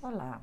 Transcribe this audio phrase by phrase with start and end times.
[0.00, 0.40] Olá,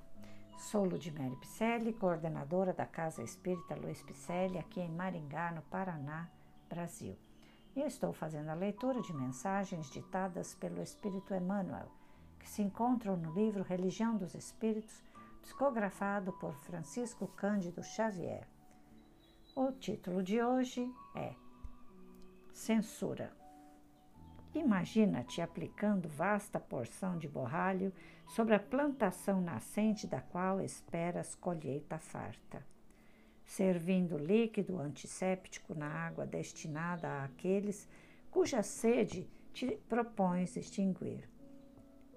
[0.57, 6.29] sou Ludmere Picelli, coordenadora da Casa Espírita Luiz Picelli, aqui em Maringá, no Paraná,
[6.67, 7.17] Brasil.
[7.73, 11.89] E estou fazendo a leitura de mensagens ditadas pelo Espírito Emmanuel,
[12.37, 15.01] que se encontram no livro Religião dos Espíritos,
[15.41, 18.45] psicografado por Francisco Cândido Xavier.
[19.55, 21.33] O título de hoje é
[22.51, 23.44] Censura.
[24.55, 27.91] Imagina-te aplicando vasta porção de borralho
[28.25, 32.65] sobre a plantação nascente da qual esperas colheita farta,
[33.43, 37.85] servindo líquido antisséptico na água destinada àqueles
[38.31, 41.29] cuja sede te propões extinguir,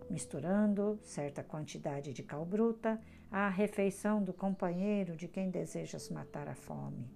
[0.08, 3.00] misturando certa quantidade de cal bruta
[3.32, 7.10] à refeição do companheiro de quem desejas matar a fome,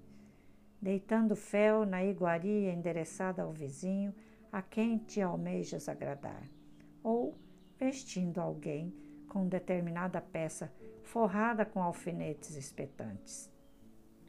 [0.81, 4.13] deitando fel na iguaria endereçada ao vizinho
[4.53, 6.47] a quem te almejas agradar,
[7.03, 7.35] ou
[7.79, 8.95] vestindo alguém
[9.27, 10.71] com determinada peça
[11.03, 13.51] forrada com alfinetes espetantes.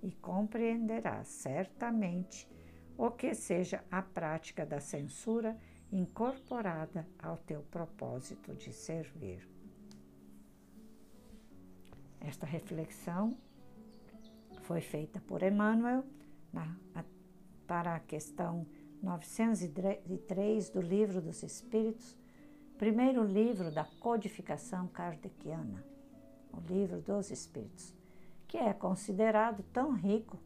[0.02, 2.50] E compreenderás certamente
[2.98, 5.58] o que seja a prática da censura
[5.92, 9.48] incorporada ao teu propósito de servir.
[12.20, 13.38] Esta reflexão
[14.62, 16.06] foi feita por Emmanuel
[16.52, 16.78] na,
[17.68, 18.66] para a questão
[19.04, 22.18] 903 do Livro dos Espíritos,
[22.78, 25.84] primeiro livro da codificação kardeciana,
[26.54, 27.94] o Livro dos Espíritos,
[28.48, 30.40] que é considerado tão rico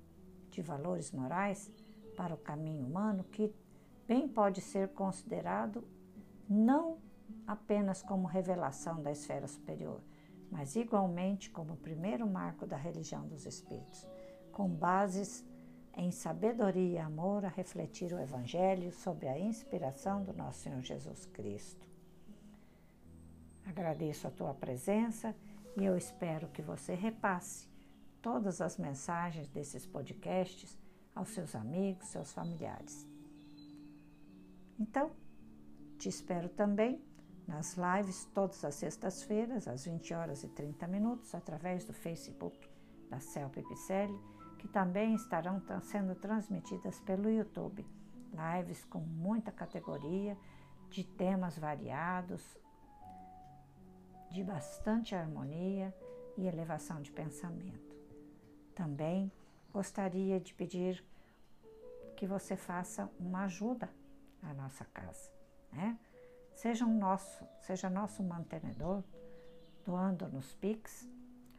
[0.49, 1.71] de valores morais
[2.15, 3.53] para o caminho humano que
[4.07, 5.87] bem pode ser considerado
[6.49, 6.97] não
[7.45, 10.01] apenas como revelação da esfera superior,
[10.49, 14.07] mas igualmente como o primeiro marco da religião dos espíritos,
[14.51, 15.45] com bases
[15.97, 21.25] em sabedoria e amor a refletir o Evangelho sobre a inspiração do nosso Senhor Jesus
[21.25, 21.89] Cristo.
[23.65, 25.35] Agradeço a tua presença
[25.75, 27.67] e eu espero que você repasse
[28.21, 30.77] todas as mensagens desses podcasts
[31.15, 33.07] aos seus amigos, seus familiares.
[34.79, 35.11] Então,
[35.97, 37.01] te espero também
[37.47, 42.69] nas lives todas as sextas-feiras, às 20 horas e 30 minutos, através do Facebook
[43.09, 47.85] da Celpe Picelli que também estarão sendo transmitidas pelo YouTube.
[48.33, 50.37] Lives com muita categoria,
[50.89, 52.57] de temas variados,
[54.29, 55.93] de bastante harmonia
[56.37, 57.95] e elevação de pensamento.
[58.75, 59.31] Também
[59.71, 61.03] gostaria de pedir
[62.15, 63.89] que você faça uma ajuda
[64.41, 65.31] à nossa casa,
[65.71, 65.97] né?
[66.53, 69.03] Seja um nosso, seja nosso mantenedor,
[69.85, 71.07] doando nos Pix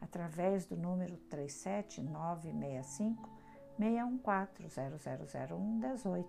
[0.01, 3.29] através do número 37965
[3.77, 6.25] 614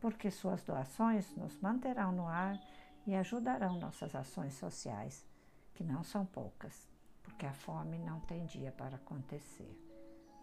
[0.00, 2.58] porque suas doações nos manterão no ar
[3.06, 5.26] e ajudarão nossas ações sociais,
[5.74, 6.86] que não são poucas,
[7.22, 9.80] porque a fome não tem dia para acontecer.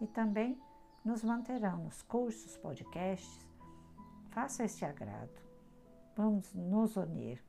[0.00, 0.60] E também
[1.04, 3.46] nos manterão nos cursos, podcasts.
[4.30, 5.40] Faça este agrado.
[6.16, 7.42] Vamos nos unir,